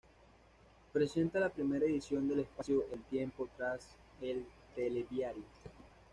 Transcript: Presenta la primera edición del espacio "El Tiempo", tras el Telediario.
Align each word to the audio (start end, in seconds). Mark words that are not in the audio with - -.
Presenta 0.93 1.39
la 1.39 1.49
primera 1.49 1.85
edición 1.85 2.27
del 2.27 2.39
espacio 2.39 2.87
"El 2.91 3.03
Tiempo", 3.03 3.47
tras 3.55 3.87
el 4.19 4.47
Telediario. 4.75 5.43